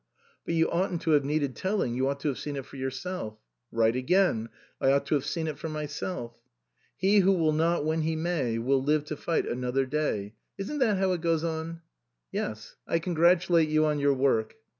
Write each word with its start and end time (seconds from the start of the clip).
"But 0.45 0.55
you 0.55 0.67
oughtn't 0.71 1.03
to 1.03 1.11
have 1.11 1.23
needed 1.23 1.55
telling, 1.55 1.93
you 1.93 2.07
ought 2.07 2.19
to 2.21 2.27
have 2.29 2.39
seen 2.39 2.55
it 2.55 2.65
for 2.65 2.75
yourself." 2.75 3.37
"Right 3.71 3.95
again. 3.95 4.49
I 4.81 4.91
ought 4.91 5.05
to 5.05 5.13
have 5.13 5.25
seen 5.27 5.45
it 5.45 5.59
for 5.59 5.69
myself."" 5.69 6.41
He 6.97 7.19
who 7.19 7.33
will 7.33 7.53
not 7.53 7.85
when 7.85 8.01
he 8.01 8.15
may, 8.15 8.57
will 8.57 8.81
live 8.81 9.05
to 9.05 9.15
fight 9.15 9.45
another 9.47 9.85
day; 9.85 10.33
isn't 10.57 10.79
that 10.79 10.97
how 10.97 11.11
it 11.13 11.21
goes 11.21 11.43
on?"" 11.43 11.81
Yes; 12.31 12.77
I 12.87 12.97
congratulate 12.97 13.69
you 13.69 13.85
on 13.85 13.99
your 13.99 14.15
work." 14.15 14.55